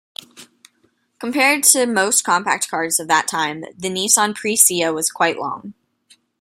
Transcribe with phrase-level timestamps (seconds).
[1.19, 5.75] Compared to most compact cars of that time, the Nissan Presea was quite long.